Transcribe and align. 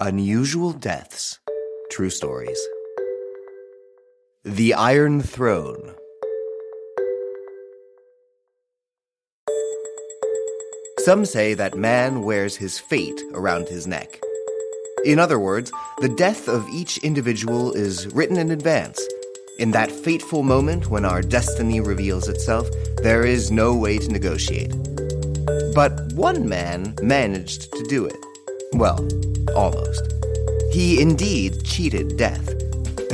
Unusual 0.00 0.72
Deaths 0.72 1.38
True 1.90 2.10
Stories. 2.10 2.60
The 4.44 4.74
Iron 4.74 5.22
Throne. 5.22 5.94
Some 10.98 11.24
say 11.24 11.54
that 11.54 11.78
man 11.78 12.24
wears 12.24 12.56
his 12.56 12.78
fate 12.78 13.22
around 13.32 13.68
his 13.68 13.86
neck. 13.86 14.20
In 15.06 15.18
other 15.18 15.38
words, 15.38 15.72
the 16.02 16.10
death 16.10 16.46
of 16.46 16.68
each 16.68 16.98
individual 16.98 17.72
is 17.72 18.06
written 18.08 18.36
in 18.36 18.50
advance. 18.50 19.00
In 19.58 19.70
that 19.70 19.90
fateful 19.90 20.42
moment 20.42 20.90
when 20.90 21.06
our 21.06 21.22
destiny 21.22 21.80
reveals 21.80 22.28
itself, 22.28 22.68
there 22.98 23.24
is 23.24 23.50
no 23.50 23.74
way 23.74 23.96
to 23.96 24.12
negotiate. 24.12 24.74
But 25.74 26.12
one 26.12 26.46
man 26.46 26.94
managed 27.00 27.72
to 27.72 27.82
do 27.84 28.04
it. 28.04 28.25
Well, 28.72 29.06
almost. 29.54 30.12
He 30.72 31.00
indeed 31.00 31.64
cheated 31.64 32.16
death, 32.16 32.52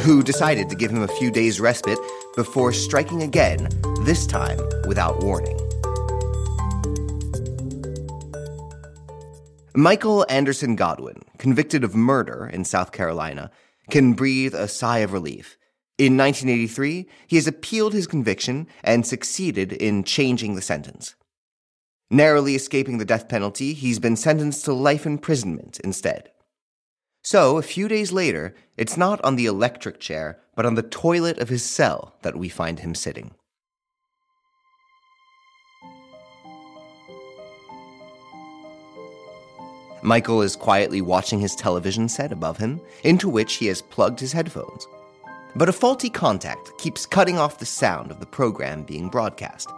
who 0.01 0.23
decided 0.23 0.69
to 0.71 0.77
give 0.77 0.91
him 0.91 1.03
a 1.03 1.09
few 1.09 1.31
days' 1.31 1.61
respite 1.61 1.99
before 2.35 2.73
striking 2.73 3.23
again, 3.23 3.69
this 4.03 4.27
time 4.27 4.59
without 4.87 5.23
warning. 5.23 5.59
Michael 9.75 10.27
Anderson 10.29 10.77
Godwin, 10.77 11.23
convicted 11.39 11.85
of 11.85 11.95
murder 11.95 12.51
in 12.53 12.65
South 12.65 12.93
Carolina, 12.93 13.51
can 13.91 14.13
breathe 14.13 14.55
a 14.55 14.69
sigh 14.69 14.99
of 14.99 15.13
relief. 15.13 15.57
In 15.99 16.17
1983, 16.17 17.07
he 17.27 17.37
has 17.37 17.47
appealed 17.47 17.93
his 17.93 18.07
conviction 18.07 18.67
and 18.83 19.07
succeeded 19.07 19.73
in 19.73 20.05
changing 20.05 20.57
the 20.57 20.63
sentence. 20.63 21.15
Narrowly 22.13 22.55
escaping 22.55 22.99
the 22.99 23.07
death 23.07 23.27
penalty, 23.27 23.73
he's 23.73 23.99
been 23.99 24.17
sentenced 24.17 24.67
to 24.67 24.75
life 24.75 25.07
imprisonment 25.07 25.81
instead. 25.81 26.31
So, 27.25 27.57
a 27.57 27.63
few 27.63 27.89
days 27.89 28.13
later, 28.13 28.55
it's 28.77 28.99
not 28.99 29.25
on 29.25 29.37
the 29.37 29.47
electric 29.47 29.99
chair, 29.99 30.39
but 30.55 30.67
on 30.67 30.75
the 30.75 30.83
toilet 30.83 31.39
of 31.39 31.49
his 31.49 31.65
cell 31.65 32.15
that 32.21 32.37
we 32.37 32.51
find 32.51 32.81
him 32.81 32.95
sitting. 32.95 33.31
Michael 40.03 40.43
is 40.43 40.55
quietly 40.55 41.01
watching 41.01 41.41
his 41.41 41.57
television 41.57 42.11
set 42.11 42.31
above 42.31 42.59
him, 42.59 42.79
into 43.05 43.31
which 43.31 43.55
he 43.55 43.69
has 43.69 43.81
plugged 43.81 44.21
his 44.21 44.35
headphones. 44.35 44.87
But 45.57 45.71
a 45.71 45.73
faulty 45.73 46.11
contact 46.11 46.77
keeps 46.77 47.07
cutting 47.07 47.39
off 47.39 47.59
the 47.59 47.65
sound 47.65 48.11
of 48.11 48.21
the 48.21 48.27
program 48.27 48.83
being 48.83 49.09
broadcast. 49.09 49.71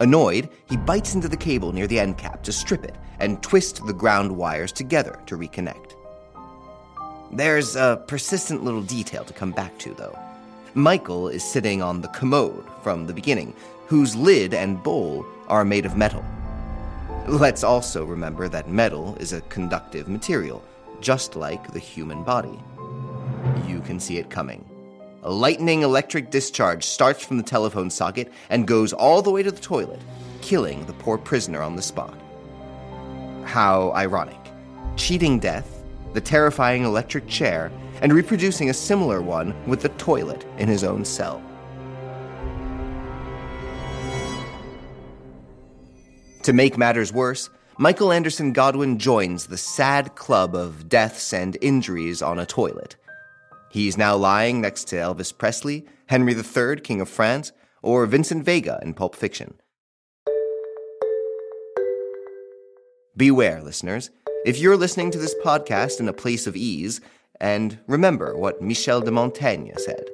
Annoyed, 0.00 0.48
he 0.68 0.76
bites 0.76 1.14
into 1.14 1.28
the 1.28 1.36
cable 1.36 1.72
near 1.72 1.86
the 1.86 2.00
end 2.00 2.18
cap 2.18 2.42
to 2.42 2.52
strip 2.52 2.84
it 2.84 2.96
and 3.20 3.42
twist 3.42 3.86
the 3.86 3.92
ground 3.92 4.34
wires 4.34 4.72
together 4.72 5.20
to 5.26 5.36
reconnect. 5.36 5.92
There's 7.32 7.76
a 7.76 8.02
persistent 8.06 8.64
little 8.64 8.82
detail 8.82 9.24
to 9.24 9.32
come 9.32 9.52
back 9.52 9.78
to, 9.78 9.94
though. 9.94 10.18
Michael 10.74 11.28
is 11.28 11.44
sitting 11.44 11.82
on 11.82 12.00
the 12.00 12.08
commode 12.08 12.64
from 12.82 13.06
the 13.06 13.12
beginning, 13.12 13.54
whose 13.86 14.16
lid 14.16 14.54
and 14.54 14.82
bowl 14.82 15.24
are 15.48 15.64
made 15.64 15.86
of 15.86 15.96
metal. 15.96 16.24
Let's 17.28 17.62
also 17.62 18.04
remember 18.04 18.48
that 18.48 18.68
metal 18.68 19.16
is 19.20 19.32
a 19.32 19.40
conductive 19.42 20.08
material, 20.08 20.62
just 21.00 21.36
like 21.36 21.72
the 21.72 21.78
human 21.78 22.24
body. 22.24 22.58
You 23.66 23.80
can 23.80 24.00
see 24.00 24.18
it 24.18 24.30
coming. 24.30 24.68
A 25.26 25.32
lightning 25.32 25.80
electric 25.80 26.30
discharge 26.30 26.84
starts 26.84 27.24
from 27.24 27.38
the 27.38 27.42
telephone 27.42 27.88
socket 27.88 28.30
and 28.50 28.66
goes 28.66 28.92
all 28.92 29.22
the 29.22 29.30
way 29.30 29.42
to 29.42 29.50
the 29.50 29.58
toilet, 29.58 30.02
killing 30.42 30.84
the 30.84 30.92
poor 30.92 31.16
prisoner 31.16 31.62
on 31.62 31.76
the 31.76 31.82
spot. 31.82 32.14
How 33.44 33.90
ironic. 33.92 34.36
Cheating 34.96 35.38
death, 35.38 35.82
the 36.12 36.20
terrifying 36.20 36.84
electric 36.84 37.26
chair, 37.26 37.72
and 38.02 38.12
reproducing 38.12 38.68
a 38.68 38.74
similar 38.74 39.22
one 39.22 39.54
with 39.66 39.80
the 39.80 39.88
toilet 39.90 40.44
in 40.58 40.68
his 40.68 40.84
own 40.84 41.06
cell. 41.06 41.42
To 46.42 46.52
make 46.52 46.76
matters 46.76 47.14
worse, 47.14 47.48
Michael 47.78 48.12
Anderson 48.12 48.52
Godwin 48.52 48.98
joins 48.98 49.46
the 49.46 49.56
sad 49.56 50.16
club 50.16 50.54
of 50.54 50.90
deaths 50.90 51.32
and 51.32 51.56
injuries 51.62 52.20
on 52.20 52.38
a 52.38 52.44
toilet. 52.44 52.96
He's 53.74 53.98
now 53.98 54.14
lying 54.14 54.60
next 54.60 54.84
to 54.90 54.96
Elvis 54.96 55.36
Presley, 55.36 55.84
Henry 56.06 56.32
III, 56.32 56.76
King 56.80 57.00
of 57.00 57.08
France, 57.08 57.50
or 57.82 58.06
Vincent 58.06 58.44
Vega 58.44 58.78
in 58.82 58.94
Pulp 58.94 59.16
Fiction. 59.16 59.54
Beware, 63.16 63.60
listeners. 63.64 64.10
If 64.46 64.60
you're 64.60 64.76
listening 64.76 65.10
to 65.10 65.18
this 65.18 65.34
podcast 65.44 65.98
in 65.98 66.08
a 66.08 66.12
place 66.12 66.46
of 66.46 66.54
ease, 66.54 67.00
and 67.40 67.80
remember 67.88 68.38
what 68.38 68.62
Michel 68.62 69.00
de 69.00 69.10
Montaigne 69.10 69.72
said 69.78 70.04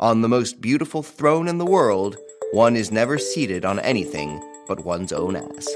On 0.00 0.20
the 0.20 0.28
most 0.28 0.60
beautiful 0.60 1.04
throne 1.04 1.46
in 1.46 1.58
the 1.58 1.64
world, 1.64 2.16
one 2.50 2.74
is 2.74 2.90
never 2.90 3.16
seated 3.16 3.64
on 3.64 3.78
anything 3.78 4.42
but 4.66 4.84
one's 4.84 5.12
own 5.12 5.36
ass. 5.36 5.68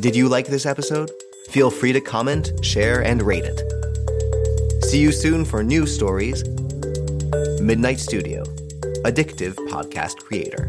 Did 0.00 0.16
you 0.16 0.30
like 0.30 0.46
this 0.46 0.64
episode? 0.64 1.10
Feel 1.50 1.68
free 1.68 1.92
to 1.92 2.00
comment, 2.00 2.52
share, 2.64 3.02
and 3.02 3.22
rate 3.22 3.44
it. 3.44 4.84
See 4.84 5.00
you 5.00 5.10
soon 5.10 5.44
for 5.44 5.64
new 5.64 5.84
stories. 5.84 6.44
Midnight 7.60 7.98
Studio, 7.98 8.44
addictive 9.02 9.56
podcast 9.68 10.18
creator. 10.18 10.68